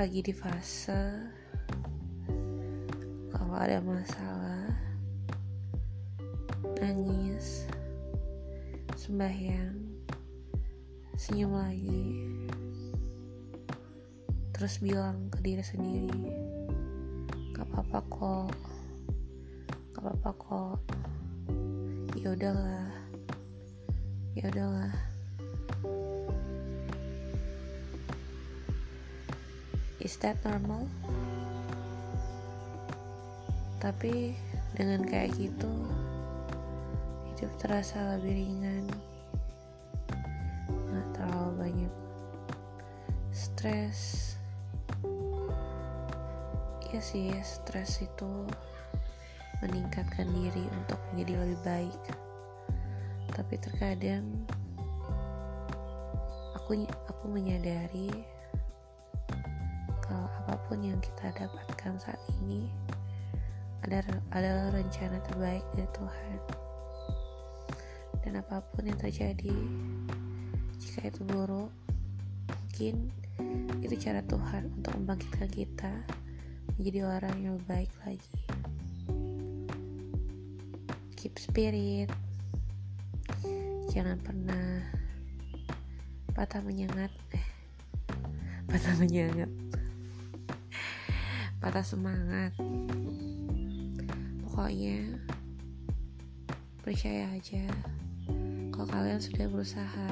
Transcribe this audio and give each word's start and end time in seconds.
lagi 0.00 0.24
di 0.24 0.32
fase 0.32 1.28
kalau 3.28 3.52
ada 3.52 3.84
masalah 3.84 4.72
nangis 6.80 7.68
sembahyang 8.96 9.76
senyum 11.20 11.52
lagi 11.52 12.16
terus 14.56 14.80
bilang 14.80 15.28
ke 15.28 15.44
diri 15.44 15.60
sendiri 15.60 16.32
gak 17.52 17.68
apa-apa 17.68 18.00
kok 18.08 18.56
gak 19.92 20.00
apa-apa 20.00 20.30
kok 20.40 20.78
ya 22.16 22.32
udahlah 22.32 22.88
ya 24.32 24.48
udahlah 24.48 25.09
is 30.00 30.16
that 30.24 30.40
normal? 30.48 30.88
Tapi 33.80 34.32
dengan 34.72 35.04
kayak 35.04 35.36
gitu 35.36 35.72
hidup 37.28 37.52
terasa 37.60 38.16
lebih 38.16 38.36
ringan. 38.44 38.84
Nggak 40.68 41.08
terlalu 41.16 41.50
banyak 41.56 41.94
stres. 43.32 44.00
Ya 46.90 46.98
sih 46.98 47.30
stres 47.44 48.00
itu 48.00 48.48
meningkatkan 49.60 50.26
diri 50.32 50.64
untuk 50.80 51.00
menjadi 51.12 51.34
lebih 51.44 51.60
baik. 51.64 52.02
Tapi 53.36 53.54
terkadang 53.60 54.24
aku 56.56 56.88
aku 56.88 57.24
menyadari 57.28 58.39
apa 60.40 60.56
pun 60.64 60.80
yang 60.80 60.96
kita 61.04 61.28
dapatkan 61.36 62.00
saat 62.00 62.16
ini 62.40 62.64
ada 63.84 64.00
adalah 64.32 64.72
rencana 64.72 65.20
terbaik 65.28 65.64
dari 65.76 65.88
Tuhan. 65.92 66.38
Dan 68.24 68.32
apa 68.40 68.64
pun 68.72 68.88
yang 68.88 68.96
terjadi 68.96 69.52
jika 70.80 71.12
itu 71.12 71.20
buruk 71.28 71.68
mungkin 72.80 73.12
itu 73.84 73.94
cara 74.00 74.24
Tuhan 74.24 74.72
untuk 74.80 74.96
membangkitkan 74.96 75.48
kita 75.52 75.92
menjadi 76.80 77.04
orang 77.04 77.36
yang 77.44 77.52
lebih 77.60 77.68
baik 77.68 77.92
lagi. 78.08 78.36
Keep 81.20 81.36
spirit. 81.36 82.08
Jangan 83.92 84.16
pernah 84.24 84.88
patah 86.32 86.64
menyengat. 86.64 87.12
Eh 87.36 87.46
patah 88.72 88.96
menyengat 88.96 89.52
patah 91.60 91.84
semangat. 91.84 92.56
Pokoknya 94.48 95.20
percaya 96.80 97.28
aja 97.36 97.68
kalau 98.72 98.88
kalian 98.88 99.20
sudah 99.20 99.46
berusaha 99.52 100.10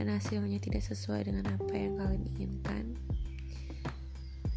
dan 0.00 0.06
hasilnya 0.08 0.56
tidak 0.56 0.80
sesuai 0.80 1.28
dengan 1.28 1.44
apa 1.52 1.72
yang 1.76 2.00
kalian 2.00 2.24
inginkan. 2.32 2.84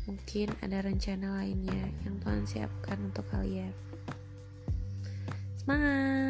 Mungkin 0.07 0.55
ada 0.63 0.81
rencana 0.81 1.43
lainnya 1.43 1.91
yang 2.07 2.15
Tuhan 2.23 2.47
siapkan 2.47 2.97
untuk 3.03 3.27
kalian. 3.29 3.75
Semangat 5.59 6.28